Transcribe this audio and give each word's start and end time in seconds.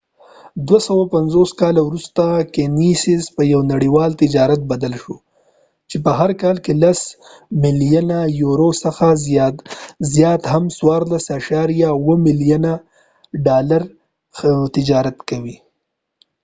دوه 0.67 0.79
سوه 0.87 1.03
پنڅوس 1.13 1.51
کاله 1.61 1.81
وروسته 1.83 2.23
ګینیس 2.53 3.23
په 3.35 3.41
یو 3.53 3.61
نړیوال 3.73 4.11
تجارت 4.21 4.61
بدل 4.71 4.93
شو. 5.01 5.15
چې 5.89 5.97
په 6.05 6.11
هر 6.19 6.31
کال 6.41 6.57
کې 6.65 6.73
لس 6.83 6.99
ملیارديورو 7.63 8.69
څخه 8.83 9.05
زیات 9.25 9.55
یا 10.21 10.31
هم 10.51 10.63
څوارلس 10.77 11.25
اعشاریه 11.33 11.87
اوو 11.95 12.13
ملیارده 12.27 12.73
ډالر14.7billion 13.45 15.11
$us 15.53 15.57
شو 15.57 15.59